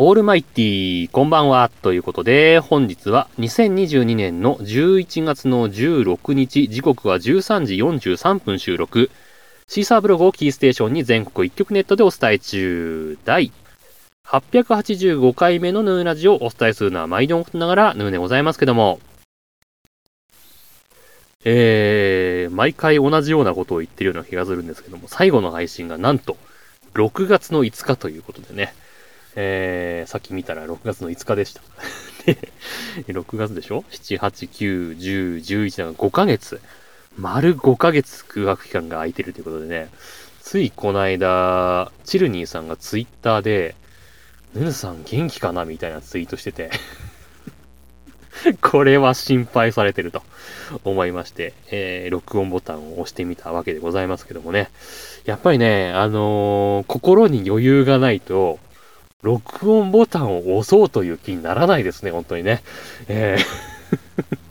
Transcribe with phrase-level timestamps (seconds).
[0.00, 1.72] オールマイティー、こんばんは。
[1.82, 9.10] ということで、本日は2022年の11月の16日、時刻は13時43分収録。
[9.66, 13.18] シーサーブログをキーステーションに全国一曲ネットでお伝え中。
[13.24, 13.50] 第
[14.24, 19.00] 885回目のヌーラジオをお伝えするのは毎度ながらヌーでございますけども、
[21.44, 26.36] えー、毎回同じようなことを言ってるような気がするんですけども、最後の配信がなんと、
[26.94, 28.74] 6月の5日ということでね、
[29.40, 31.62] えー、さっき見たら6月の5日でした。
[32.26, 32.36] で、
[33.06, 36.60] 6月でしょ ?7、8、9、10、11だ5ヶ月。
[37.16, 39.90] 丸5ヶ月空白期間が空いてるということでね、
[40.42, 43.76] ついこの間、チルニーさんがツイッターで、
[44.54, 45.64] ヌヌさん元気かな？
[45.64, 46.70] みたいなツイートしてて
[48.60, 50.22] これは心配されてると
[50.84, 54.70] 思いまして、えー、録音ボタンを押してみたわけでございますけどもね。
[55.26, 58.58] やっぱりね、あのー、心に余裕がないと、
[59.22, 62.62] 録音ボタンを押そうという気にならないですね、本当にね。
[63.08, 64.48] えー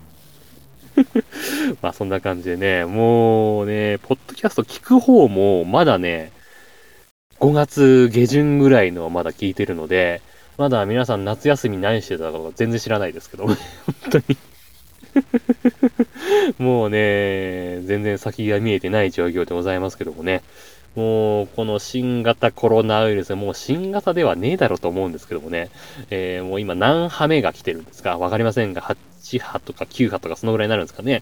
[1.82, 6.32] まあそんな感じでね、もうね、ポッドキャスト聞く方もまだね、
[7.40, 10.22] 5月下旬ぐらいのまだ聞いてるので、
[10.58, 13.56] まだ皆さん夏休み何してたか全然知らないですけど、 本
[14.10, 14.38] 当に
[16.58, 20.42] もうね、全然先が見えてない状況でございますけどもね。
[20.98, 25.70] もう、この新型コロナウイルス、もう新型ではねえだろうと思うんですけどもね、
[26.09, 28.17] えー、もう今何波目が来てるんですか？
[28.17, 31.22] わかりませんが、8波とか9波とかそのぐらいになるんですかね？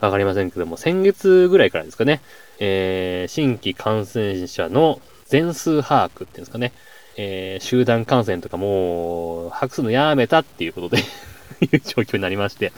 [0.00, 2.20] わかりませんけども、先月ぐらいからですかね、
[2.60, 6.72] えー、新規感染者の全数把握っていうんですかね、
[7.16, 10.98] えー、集団感染とかもう、把握するのやめたっていうことで
[11.62, 12.72] いう状況になりまして、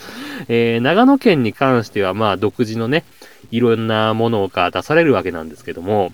[0.47, 3.05] えー、長野県に関しては、まあ、独自のね、
[3.51, 6.13] いろんなものが出されるわけなんですけども、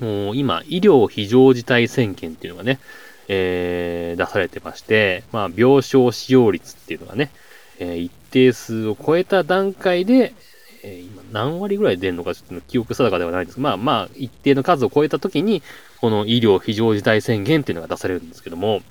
[0.00, 2.78] もう今、医療非常事態宣言っていうのがね、
[3.28, 7.30] えー、出されてまして、まあ、病床使用率っていうのがね、
[7.78, 10.34] えー、一定数を超えた段階で、
[10.82, 15.62] えー、今何割ぐらい出るのかちょっと記憶定かではないんですまあまあ、一定の数を超えた時に、
[16.00, 18.82] この医療非常事態宣言っていうのが出されるんですけども、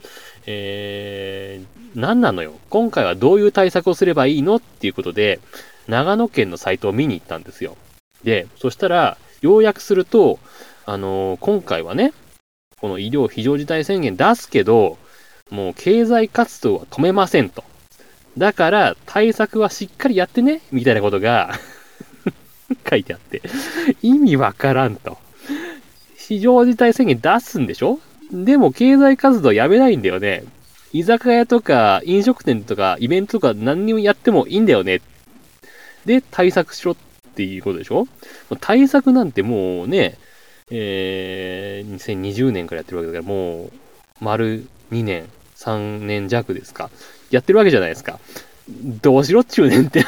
[0.45, 2.53] えー、何なのよ？
[2.69, 5.39] 今回はどういう対策をすればいいのっていうことで、
[5.87, 7.77] 長野県のサイトを見に行ったんですよ。
[8.23, 10.39] で、そしたら、要約すると、
[10.85, 12.13] あのー、今回はね、
[12.79, 14.97] この医療非常事態宣言出すけど、
[15.49, 17.63] もう経済活動は止めませんと。
[18.37, 21.53] だから対策はしっかりやってね、みたいなことが
[22.89, 23.41] 書いてあって、
[24.01, 25.17] 意味わからんと。
[26.17, 27.99] 非常事態宣言出すんでしょ？
[28.31, 30.43] でも経済活動やめないんだよね。
[30.91, 35.01] 居酒屋とか飲食店とかイベントとか何にもやってもいいんだよね。
[36.05, 36.95] で、対策しろっ
[37.35, 38.07] ていうことでしょ？
[38.59, 40.17] 対策なんてもうね、
[40.71, 43.71] えー、2020年からやってるわけだから、もう、
[44.21, 46.89] 丸2年、3年弱ですか。
[47.31, 48.19] やってるわけじゃないですか。
[49.01, 50.05] どうしろっちゅうねんって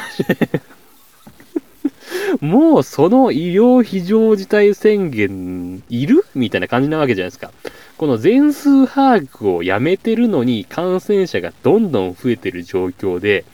[2.40, 6.24] もうその医療非常事態宣言いる？
[6.34, 7.52] みたいな感じなわけじゃないですか。
[7.98, 13.44] この全数把握をやめてるのに感染者がどんどん増えてる状況で、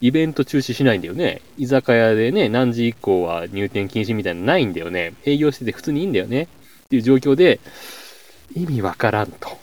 [0.00, 1.42] イベント中止しないんだよね。
[1.56, 5.14] 居酒屋でね、何時以降は入店禁止みたいなのないんだよね。
[5.24, 6.42] 営業してて普通にいいんだよね。
[6.42, 6.46] っ
[6.88, 7.60] ていう状況で、
[8.54, 9.58] 意味わからんと。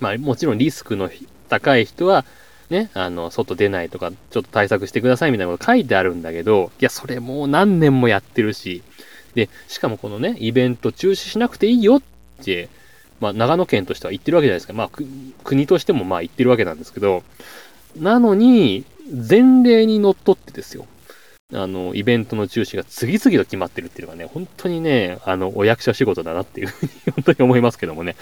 [0.00, 1.10] まあもちろんリスクの
[1.48, 2.24] 高い人は、
[2.70, 8.82] ね、あの、外出ないとか、ちょっと対策してくださいみたいなこと書いてあるんだけど、いや、それもう何年もやってるし、
[9.34, 12.02] で、しかもこのね、イベント中止しなくていいよっ
[12.42, 12.68] て、
[13.20, 14.72] まあ、長野県としては言ってるわけじゃないですか。
[14.72, 14.90] まあ、
[15.44, 17.22] 国としてもまあ言ってるわけなんですけど、
[17.96, 20.86] なのに、前例にのっとってですよ。
[21.52, 28.14] あの、イベントの中止が次々と決まってるっていうのはね、本当にね、あの、お役所仕事だなっていうふうに本当に思いますけどもね。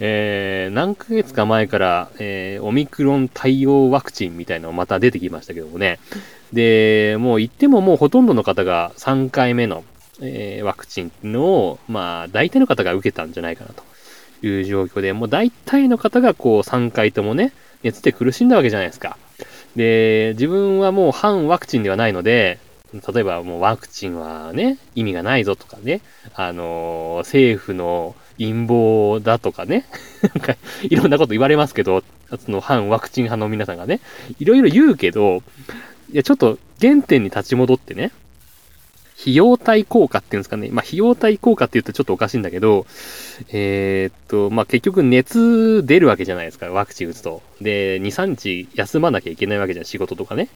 [0.00, 5.98] えー、何ヶ月か前から、えー、オミクロン対応ワクチンみたいなのまた出てきましたけどもね。
[6.52, 9.82] で、もう言ってももうほとんどの方が3回目の、
[10.20, 19.16] えー、ワクチンのを、まあ、大体の方が受けたんじゃないかなという状況で、もう大体の方がこう3回ともね、熱で苦しんだわけじゃないですか。
[19.78, 22.58] で、自分はもう反ワクチンではないので、
[22.92, 26.00] 例えばもうワクチンはね、意味がないぞとかね、
[26.34, 29.86] あのー、政府の陰謀だとかね、
[30.22, 32.02] なんかいろんなこと言われますけど、
[32.44, 34.00] その反ワクチン派の皆さんがね、
[34.40, 35.42] いろいろ言うけど、
[36.12, 38.10] いや、ちょっと原点に立ち戻ってね、
[39.20, 40.68] 費用対効果っていうんですかね。
[40.70, 42.86] まあ、費用対効果って言うとちょっとおかしいんだけど、
[43.50, 47.42] えー、っと、まあ、結局熱出るわけじゃないですか、ワクチン打つと。
[47.60, 50.48] で、2、3日休まなきゃいけないわけじゃん、仕事とかね。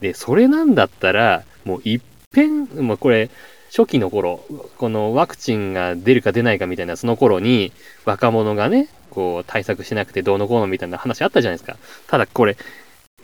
[0.00, 2.02] で、それなんだったら、もう一
[2.34, 3.30] 遍、もうこれ、
[3.68, 4.44] 初期の頃、
[4.78, 7.72] このワクチンが出るか出ないかみたいなその頃に、
[8.04, 11.76] 若者がね、こう、対策しなくてどうのこうのみたいな話あったじゃないですか。
[12.08, 12.56] ただこれ、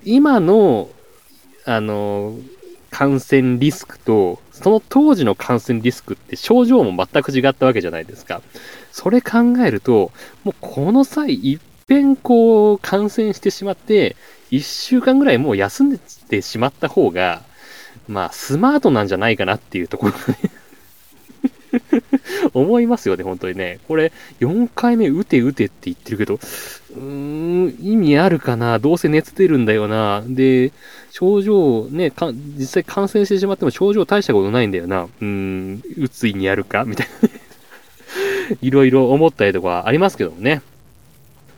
[0.04, 0.88] 今の、
[1.64, 2.36] あの、
[2.96, 8.40] 感染リスクと、その当時の感染リスクって症状も全く違ったわけじゃないですか。
[8.90, 10.12] それ考えると、
[10.44, 14.16] もうこの際、いっぺんこう感染してしまって、
[14.50, 15.98] 1週間ぐらいもう休んで
[16.30, 17.42] てしまった方が、
[18.08, 20.38] まあ、スマートなんじゃないかなっていうところがね
[22.54, 23.78] 思いますよね、本当にね。
[23.88, 24.10] これ、
[24.40, 26.40] 4回目打て打てって言ってるけど、
[26.96, 28.78] うーん、意味あるかな？
[28.78, 30.24] どうせ熱出るんだよな。
[30.26, 30.72] で、
[31.10, 35.04] 症状、ね、か実際感染してしまっても症状大したことないんだよな。
[35.04, 36.84] うーん、うつ意味あるか？
[36.84, 37.28] みたいな。
[38.62, 40.62] いろいろ思ったりとかありますけどもね。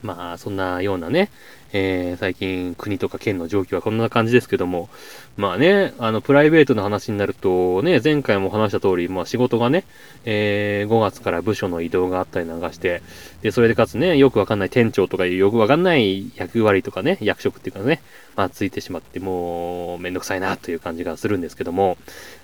[0.02, 1.28] まあ、そんなようなね、
[1.72, 4.88] えー、最近国とか県の状況はこんな感じですけども、
[5.36, 9.84] まあね、あの、プライベートの話になると、ね、前回も話した通り、まあ仕事がね、
[10.24, 13.02] えー、5月から部署の移動があったりなんかして、
[13.42, 18.00] で、それでかつね、よくわかんない店長とかいうよくわかんない役割とかね、役職っていうかね、
[18.34, 21.98] まあついてしまって、もう、めんどくさいなという感じがするんですけども、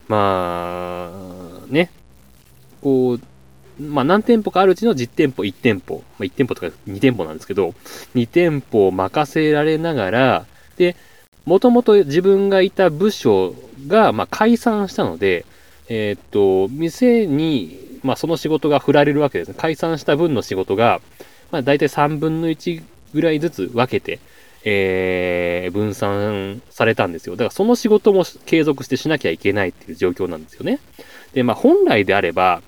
[0.06, 1.90] まあ、ね、
[2.82, 3.20] こう、
[3.80, 7.74] まあ、何店舗かあるうちの実店舗1店舗、まあ、1店舗とか2店舗なんですけど、
[8.14, 10.96] 2店舗を任せられながら、で、
[11.44, 13.54] もともと自分がいた部署
[13.86, 15.44] が、まあ、解散したので、
[15.88, 19.54] えー、っと、店に、まあ、その仕事が振られるわけですね。
[19.56, 21.00] 解散した分の仕事が、
[21.50, 22.82] まあ、大体3分の1
[23.12, 24.20] ぐらいずつ分けて、
[24.64, 27.36] えー、分散されたんですよ。
[27.36, 30.80] だからその仕事も継続してしなきゃいけないっていう状況なんですよね。
[31.34, 32.62] で、まあ本来であれば、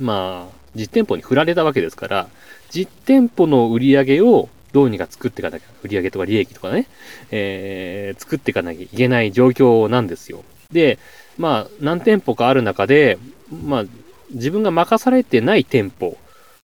[0.00, 2.28] まあ、実店舗に振られたわけですから、
[2.70, 6.86] 実店舗の売り上げをどうにか作っていかなきゃ、売り上げとか利益とかね、
[7.30, 10.44] えー、作っていかなきゃいけない状況なんですよ。
[10.70, 10.98] で、
[11.36, 13.18] まあ、何店舗かある中で、
[13.50, 13.84] まあ、
[14.30, 16.18] 自分が任されてない店舗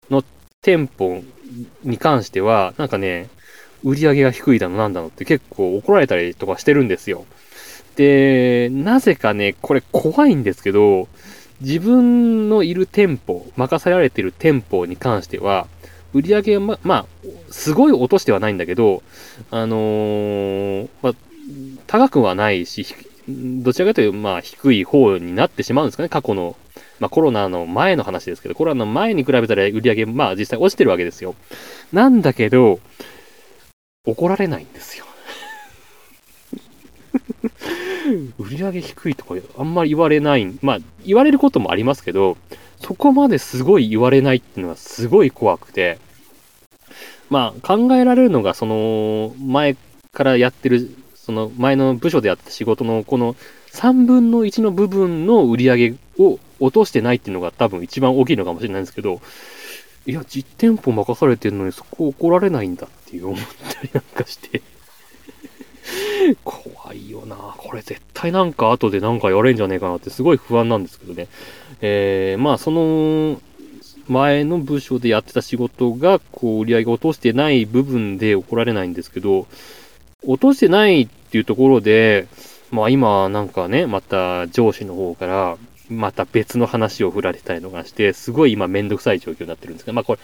[0.10, 0.24] の
[0.62, 1.24] 店舗
[1.84, 3.30] に関しては、なんかね、
[3.84, 7.26] 売り上げが低いだのなんだのって結構怒られたりとかしてるんですよ。
[7.96, 11.08] で、なぜかね、これ怖いんですけど、
[11.62, 15.68] 自分のいる店舗、任せられている店舗に関しては、
[16.14, 17.06] 売り上げはま、まあ、
[17.52, 19.04] すごい落としてはないんだけど、
[19.52, 21.14] あのー、まあ、
[21.88, 22.86] 高くはないし、
[23.28, 26.56] どちらかというと、まあ、低い方になってしまうんですかね、過去の。
[27.00, 31.36] まあ、コロナの前の話ですけど、コロナの前に比べたら売り上げ、まあ、実際落ちてるわけですよ。
[31.94, 32.80] なんだけど、
[34.06, 35.06] 怒られないんですよ。
[38.38, 40.46] 売り上げ低いとかあんまり言われない。
[40.62, 42.38] まあ、言われることもありますけど、
[42.80, 46.00] そこまですごい言われないっていうのはすごい怖くて、
[47.30, 49.76] まあ、考えられるのが、その、前
[50.12, 53.36] からやってる、その前の部署でやった仕事のこの
[53.74, 59.22] 3分の1の部分の売り上げを落としてないっていうのが多分一番大きいのかもしれないんですけど、
[60.06, 63.40] いや、実店舗任されてるのにそこ怒られないんだっていう思っ
[63.70, 64.62] たりなんかして。
[66.44, 67.36] 怖いよな。
[67.58, 71.28] これ絶対なんか後でなんか言われんじゃねえかなってすごい不安なんですけどね。
[71.82, 73.42] えー、まあその、
[74.08, 79.48] 前の部署でやってた仕事が、こう、売り上げ落としてない部分で怒られないんですけど、
[80.26, 82.28] 落としてないっていうところで、
[82.72, 85.58] まあ今なんかね、また上司の方から、
[85.90, 90.20] また別の話を振られたりとかして、すごい今めんどくさい状況になってるんですけど、まあこれ、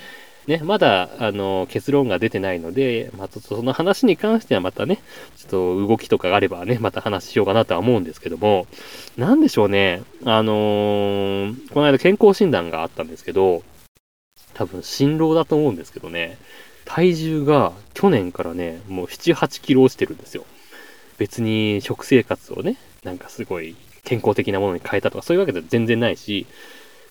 [0.48, 5.02] ね、まだ、あの、結論が出てないので、まあ、ちょっとその話に関してはまたね、
[5.38, 8.68] ちょっと動きとかがあればね、また話しようかなとは思うんですけども、
[9.18, 13.64] なんでしょうね、あのー、この間健康診断があったんですけど、
[14.54, 16.38] 多分、辛労だと思うんですけどね、
[16.86, 20.46] 体重が去年からね、もう7、8キロ落ちてるんですよ。
[21.18, 26.46] 別に食生活をね、なんかすごい健康的なものに変えたとかそういうわけでは全然ないし、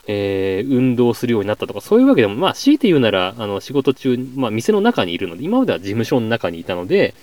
[0.07, 7.15] えー、運動するようになったとか、そういうわけでも、まあ、強いて言うなら、あの、仕事中、まあ、店の中にいるので、今までは事務所の中にいたので、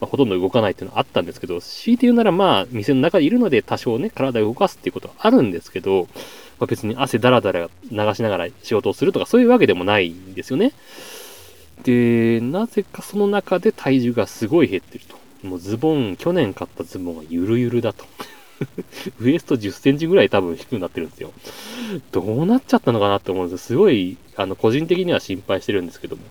[0.00, 6.08] まあ、ほとんど動かないっていうのはあったんですけど、強いて言うなら、まあ、店の中にいるので、多少ね、体を動かすっていうことはあるんですけど、
[6.58, 10.72] まあ、別に汗だらだら流しながら仕事をするとか、そういうわけでもないんですよね。
[11.84, 15.16] で、なぜかその中で体重がすごい減ってると。
[15.46, 18.04] もうズボン、去年買ったズボンがゆるゆるだと。
[19.20, 21.32] ウエスト10センチぐらい多分低くなってるんですよ。
[22.12, 26.22] どうなっちゃったのかなって思うんですよすごい、あの、個人的には心配してるんですけども。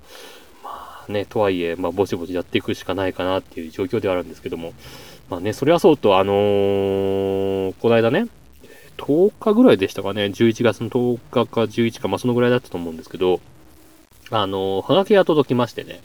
[0.64, 4.74] まあね、とはいえ、まあ、ぼちぼちやっていくしかないかなっていう状況ではあるんですけども。
[5.30, 8.28] まあね、それはそうと、あのー、この間ね、
[8.98, 13.42] 10日ぐらいでしたかね、11月の10日か11か、まあそのぐらいだったと思うんですけど、
[14.30, 16.02] あのー、はがきが届きましてね。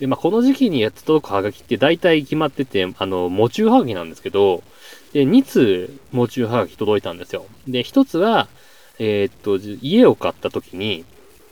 [0.00, 4.62] で、まあこの時期にやって届くはがきって大体決まってて、あの、喪中はがきなんですけど、
[5.12, 7.46] で、2通、喪中はがき届いたんですよ。
[7.66, 8.48] で、1つは、
[8.98, 11.04] えー、っと、家を買った時に、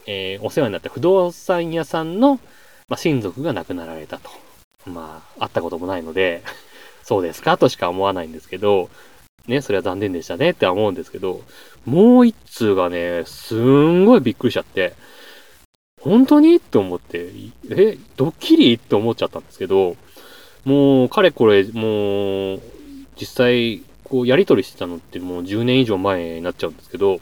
[0.05, 2.35] えー、お世話になった不動産屋さんの、
[2.87, 4.29] まあ、親族が亡くなられたと。
[4.85, 6.43] まあ、会ったこともないので、
[7.03, 7.57] そうですか？
[7.57, 8.89] としか思わないんですけど、
[9.47, 11.41] ね、それは残念でしたねって思うんですけど、
[11.85, 14.93] もう一通がね、すんごいびっくりしちゃって、
[16.01, 16.55] 本当に？
[16.55, 17.29] って思って、
[17.69, 18.75] え、ドッキリ？
[18.75, 19.95] って思っちゃったんですけど、
[20.65, 22.61] もう、かれこれ、もう、
[23.19, 27.19] 実際、こう、やりとりしてたのってもう10年以上前になっちゃうんですけど、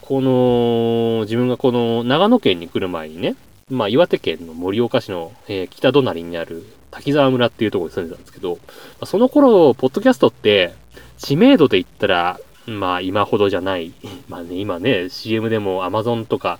[0.00, 3.36] この、自分がこの長野県に来る前にね、
[3.70, 8.58] まあ、岩手県の盛岡市の、えー、北隣にある滝沢村っていうところに住んでたんですけど、ま
[9.02, 10.74] あ、その頃、ポッドキャストって、
[11.18, 13.92] 知名度で言ったら、まあ、今ほどじゃない。
[14.28, 16.58] まあね、今ね、CM でも Amazon とか、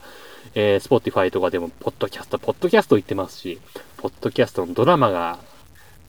[0.54, 3.60] えー、Spotify とかでも、ポッドキャスト、ポッドキャスト言ってますし、
[3.96, 5.38] ポッドキャストのドラマが、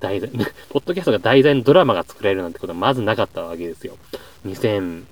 [0.01, 0.29] 題材、
[0.70, 3.98] ポッドキャストが題材のドラマが作られるなんてことはまずなかったわけですよ。
[4.46, 5.03] 2008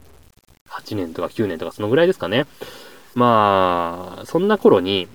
[0.96, 2.46] 年とか9年とかそのぐらいですかね。
[3.16, 5.08] まあ、そんな頃に、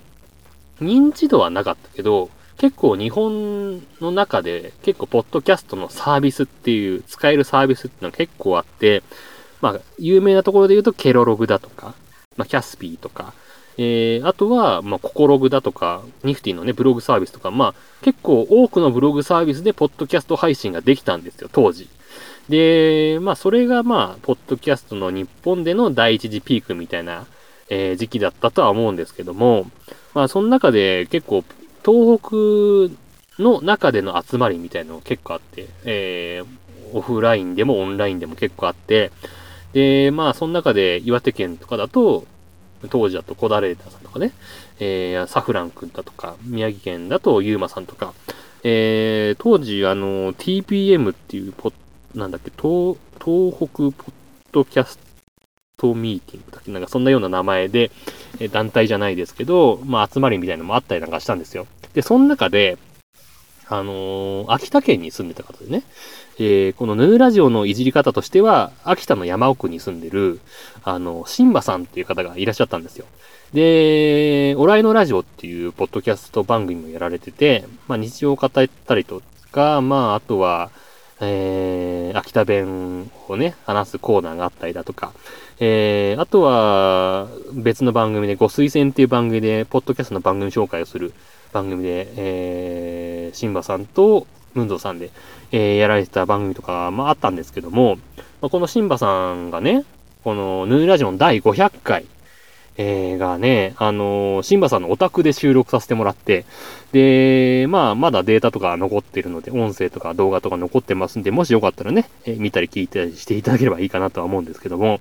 [0.80, 9.02] 認知度はなかったけど、結構日本の中で結構ポッドキャストのサービスっていう、使えるサービスっていうのが結構あって、
[9.60, 11.94] まあ、有名なところで言うとケロログだとか、
[12.36, 13.34] まあ、キャスピーとか、
[13.76, 21.88] えー、あとは、まあ、ココログだとか、ニフティのね、ブログサービスとか、まあ、結構多くのブログサービスでポッドキャスト配信ができたんですよ、当時。
[22.48, 27.26] で、まあ、それがまあ、ポッドキャストの日本での第一次ピークみたいな、
[27.68, 29.66] えー、時期だったとは思うんですけども、
[30.14, 31.44] まあ、その中で結構、
[31.84, 39.10] 東北の中での集まりみたいなのが結構あって、えー、オフラインでもオンラインでも結構あって、
[39.72, 42.24] で、まあ、その中で岩手県とかだと、
[42.88, 44.32] 当時だとコダレーターさんとかね、
[44.80, 48.12] えー、サフラン君だとか、宮城県だとユーマさんとか、
[48.62, 51.72] えー、当時、あの、TPM っていうポ
[52.14, 54.12] なんだっけ、東、東北ポッ
[54.52, 54.98] ドキャス
[55.76, 57.90] トミーティングだっけなんかそんなような名前で、
[58.40, 61.66] え団体じゃないですけど、まあ集まりみたいなのもあったりなんかしたんですよ。
[61.92, 62.78] で、その中で、
[63.68, 65.82] あのー、秋田県に住んでた方でね、
[66.38, 70.40] えー、このヌーラジオのいじり方としては、秋田の山奥に住んでる、
[70.82, 73.06] あの、シンバさんっていう方がいらっしゃったんですよ。
[73.52, 80.70] で、おらいのラジオっていうポッドキャスト番組もやられてて、まあ日常を語ったりとか、まああとは、
[81.20, 85.12] えー、秋田弁をね、話すコーナーがあったりだとか、
[85.60, 91.12] えー、あとは別の番組で、ご推薦っていう番組で、ポッドキャストの番組紹介をする
[91.54, 95.10] 番組で、えー、シンバさんとムンゾーさんで、
[95.52, 97.96] えー、やられてた番組とか、まああったんですけども、
[98.42, 99.84] まあ、このシンバさんがね、
[100.24, 102.06] このヌーラジオの第500回、
[102.76, 106.44] えー、がね、あのー、シンバさんのオタクで収録させてもらって、
[106.90, 115.00] で、まあ、まだデータとか残ってるので、音声とか動画とか残ってますんで、もしよかったらね、えー、見たり聞いたりしていただければいいかなとは思うんですけども、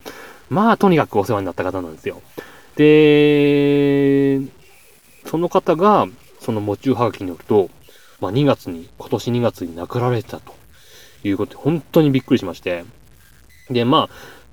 [0.51, 2.21] まあ、とにかくお世話になった方なんですよ。
[2.75, 4.39] で、
[5.25, 6.07] その方が、
[6.43, 7.69] その持ちはがきによると、
[8.19, 10.53] まあ、2月に、今年2月に亡くなられてたと
[11.23, 12.85] いうことで、本当にびっくりしまして。
[13.69, 14.43] で、まあ、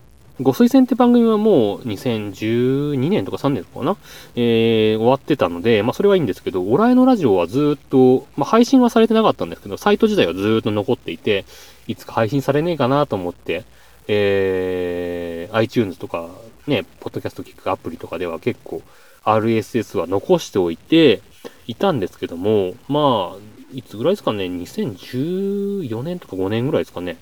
[0.42, 3.96] ご推薦って番組はもう2012年とか3年とかな？
[4.36, 11.44] えー、終わってたので、まあそれはいいんですけど、オライのラジオはずっと、まあ配信はされてなかったんですけど、サイト自体はずっと残っていて、
[11.88, 13.64] いつか配信されねえかなと思って、
[14.08, 16.30] えー、iTunes とか
[16.66, 18.80] ね、ポッドキャスト聞くアプリとかでは結構
[19.24, 21.22] RSS は残しておいて
[21.66, 27.16] いたんですけども、まあ、いつぐらいですかね、2014年とか5年ぐらいですかね。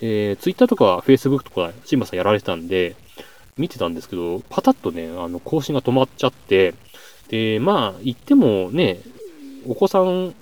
[0.00, 2.96] えー、Twitter とか Facebook とか、シンバさんやられてたんで、
[3.56, 6.74] 見てたんですけど、パタッとね、あの、更新が止まっちゃって、
[7.28, 9.00] で、まあ、言ってもね、
[9.66, 10.34] お子さん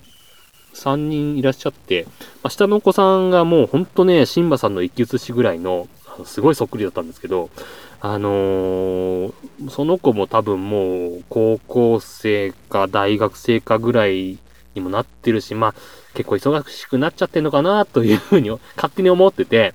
[0.75, 2.07] 3人いらっしゃって、
[2.43, 5.89] まあ、下のお子さんがもうほんとね、シンバさんの一騎写しぐらいの、
[6.25, 7.50] すごいそっくりだったんですけど、
[8.00, 9.33] あのー、
[9.71, 14.38] その子も多分もう高校生か大学生かぐらい
[14.75, 15.75] にもなってるし、まあ、
[16.14, 19.75] 結構忙しくなっちゃってんのかなというふうに勝手に思ってて、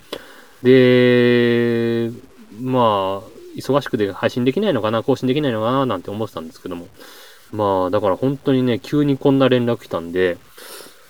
[0.64, 2.12] で、
[2.60, 6.88] まあ、忙しくて配信できないのかな、更新できないのかな、なんて思ってたんですけども。
[7.52, 10.38] まあ、だから本当にね、急にこんな連絡来たんで、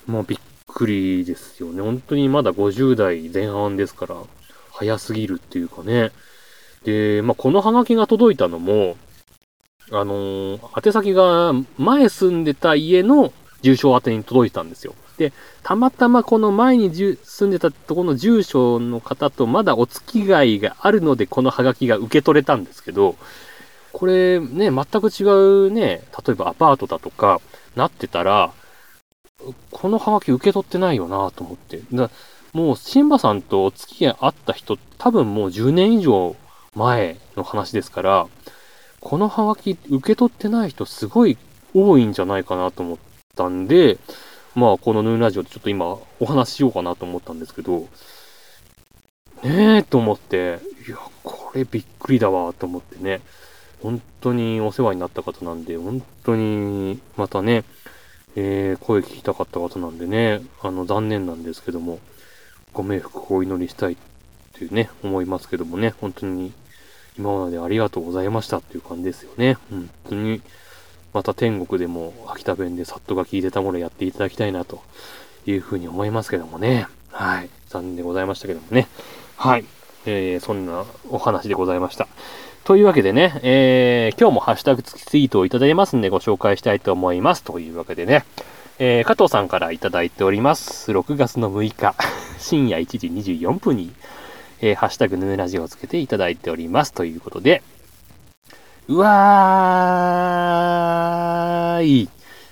[0.05, 1.81] もうびっくりですよね。
[1.81, 4.15] 本当にまだ50代前半ですから、
[4.77, 6.11] 早すぎるっていうかね。
[6.83, 8.95] で、まあ、このハガキが届いたのも、
[9.91, 14.93] あのー、宛先が前住んでた家の住所宛に届いたんですよ。
[15.17, 23.15] で、たまたまこの前に住んでたとこの住所の方とまだお付き合いがあるのでこのハガキが受け取れたんですけど、
[23.93, 27.41] これね、全く違うね、例えばアパートだとか
[27.75, 28.51] なってたら、
[29.71, 31.81] このハガキ受け取ってないよなと思って。
[32.53, 36.35] もう、シンバさんとお付き合いあった人、多分もう10年以上
[36.75, 38.27] 前の話ですから、
[38.99, 41.37] このハガキ受け取ってない人すごい
[41.73, 42.97] 多いんじゃないかなと思っ
[43.35, 43.97] たんで、
[44.55, 45.85] まあこのヌーラジオでちょっと今
[46.19, 47.87] お話ししようかなと思ったんですけど、
[49.43, 53.21] ねえと思って、いや、これびっくりだわと思ってね、
[53.81, 57.63] 本当にお世話になった方なんで、本当にまたね、
[58.35, 61.99] えー、声聞きたかった方なんでね、あの残念なんですけども、
[62.73, 63.95] ご冥福をお祈りしたいっ
[64.53, 66.51] ていうね、思いますけどもね、本当に
[67.17, 69.57] 今までありがとうございましたっていう感じですよね。
[69.69, 70.41] 本当に、
[71.13, 74.81] また天国でも秋田弁でサットが聞いてたものやっていただきたいなと
[75.45, 76.87] いうふうに思いますけどもね。
[77.11, 77.49] はい。
[77.69, 78.87] 残念でございましたけどもね。
[79.35, 79.65] はい。
[80.05, 82.07] えー、そんなお話でございました。
[82.63, 87.43] というわけでね、えー、今日もハッシュタグ付きツイートをいただいてますんでご紹介したいと思います。
[87.43, 88.25] というわけでね、
[88.79, 90.91] えー、加藤さんからいただいております。
[90.91, 91.95] 6月の6日、
[92.37, 93.91] 深夜1時24分に、
[94.61, 96.93] えー、ハッシュタグヌーラジオをつけていただいております。
[96.93, 97.63] ということで、
[98.87, 102.07] うわーい。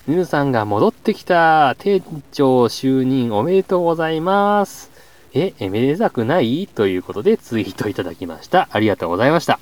[0.08, 1.76] ヌーさんが戻ってきた。
[1.78, 2.02] 店
[2.32, 4.90] 長就任おめでとうございます。
[5.36, 6.68] え、えめでたくない？
[6.68, 8.68] ということでツイートいただきました。
[8.72, 9.60] ありがとうございました。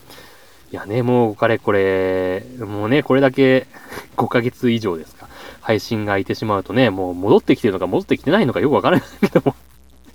[0.72, 3.68] いやね、もう、かれこれ、もうね、これだけ
[4.16, 5.23] 5ヶ月以上ですか。
[5.64, 9.56] 配信が空いてしまうとね、もう戻ってきてるのか戻ってきてないのかよくわからないけども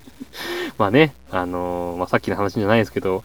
[0.77, 3.25] まあね、あのー、まあ、さっきの話じゃないですけど、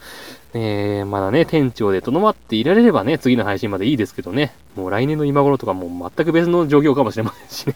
[0.54, 7.74] えー、まだね、店長でとどまっていられればね、次の配信までいいですけどね、もう来年の今頃とかもう全く別の状況かもしれませんしね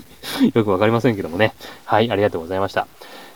[0.54, 1.52] よくわかりませんけどもね。
[1.84, 2.86] はい、ありがとうございました。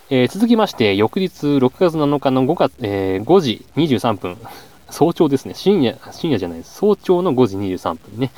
[0.09, 4.39] えー、続きまして、翌日6月7日の5月、えー、5時23分、
[4.89, 5.55] 早朝ですね。
[5.55, 6.77] 深夜、深夜じゃないです。
[6.77, 8.31] 早朝の5時23分ね、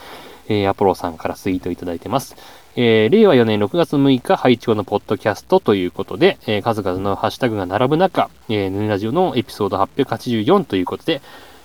[0.49, 2.37] えー、アポロさんからツイートいただいてます。
[2.76, 11.21] えー、令和4年6月6日、拝聴のポッドキャストということで、えー、数々のハッシュタグが並ぶ中、えー、ヌーラジオのエピソード884ということで、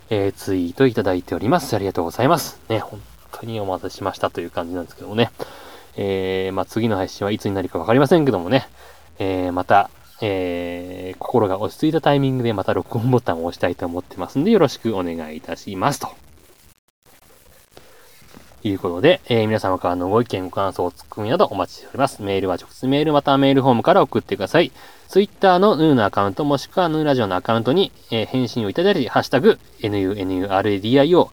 [0.09, 1.75] えー、ツイートいただいております。
[1.75, 2.59] ありがとうございます。
[2.69, 5.31] ね、本当にお待たせしましたという感じなんですけどもね。
[5.95, 8.67] えー、まあ、次の配信はいつになるかわかりませんけどもね、
[9.19, 9.89] えー、また、
[10.21, 16.22] えー、心が落ち着いたタイミングでまた録音ボタンを押したいと思ってますんで、よろしくお願いいたしますと。
[18.63, 22.21] いうことで、えー、皆様からのご意見、ご感想、ツッコミなどお待ちしております。
[22.21, 24.71] メールは直接メールまたメールフォームから送ってください。
[25.07, 31.29] ツイッターのヌーのアカウントもしくはヌーラジオのアカウントに、えー、返信をいただいて、ハッシュタグ、NUNURADIO、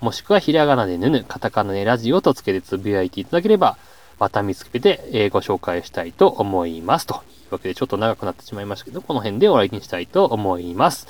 [0.00, 3.76] もしくはひらがなでヌヌ、カタカナでラジオとつけてつぶやいていただければ、
[4.18, 7.06] また見つけて、えー、ご紹介したいと思います。
[7.06, 7.16] とい
[7.50, 11.06] うわけで、ちょっと長くなってしまいましたけど、この辺で終わりにしたいと思います。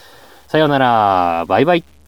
[0.49, 2.00] さようなら、バイバイ。